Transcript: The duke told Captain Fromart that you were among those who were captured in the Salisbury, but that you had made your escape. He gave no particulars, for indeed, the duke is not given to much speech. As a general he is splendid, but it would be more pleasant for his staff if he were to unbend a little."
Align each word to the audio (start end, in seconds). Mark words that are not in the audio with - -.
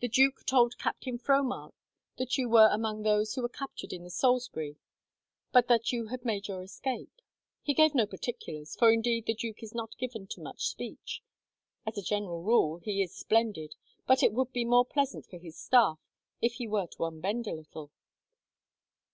The 0.00 0.08
duke 0.08 0.46
told 0.46 0.78
Captain 0.78 1.18
Fromart 1.18 1.74
that 2.16 2.38
you 2.38 2.48
were 2.48 2.70
among 2.72 3.02
those 3.02 3.34
who 3.34 3.42
were 3.42 3.48
captured 3.50 3.92
in 3.92 4.04
the 4.04 4.08
Salisbury, 4.10 4.78
but 5.52 5.68
that 5.68 5.92
you 5.92 6.06
had 6.06 6.24
made 6.24 6.48
your 6.48 6.62
escape. 6.62 7.20
He 7.60 7.74
gave 7.74 7.94
no 7.94 8.06
particulars, 8.06 8.74
for 8.74 8.90
indeed, 8.90 9.26
the 9.26 9.34
duke 9.34 9.62
is 9.62 9.74
not 9.74 9.98
given 9.98 10.26
to 10.28 10.40
much 10.40 10.68
speech. 10.68 11.20
As 11.86 11.98
a 11.98 12.02
general 12.02 12.78
he 12.78 13.02
is 13.02 13.14
splendid, 13.14 13.74
but 14.06 14.22
it 14.22 14.32
would 14.32 14.50
be 14.50 14.64
more 14.64 14.86
pleasant 14.86 15.26
for 15.26 15.36
his 15.36 15.58
staff 15.60 15.98
if 16.40 16.54
he 16.54 16.66
were 16.66 16.86
to 16.92 17.04
unbend 17.04 17.46
a 17.46 17.52
little." 17.52 17.90